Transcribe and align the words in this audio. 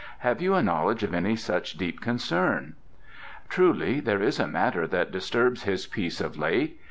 "Have 0.21 0.41
you 0.41 0.55
a 0.55 0.63
knowledge 0.63 1.03
of 1.03 1.13
any 1.13 1.35
such 1.35 1.77
deep 1.77 2.01
concern?" 2.01 2.73
"Truly 3.49 3.99
there 3.99 4.19
is 4.23 4.39
a 4.39 4.47
matter 4.47 4.87
that 4.87 5.11
disturbs 5.11 5.61
his 5.61 5.85
peace 5.85 6.19
of 6.19 6.35
late. 6.39 6.79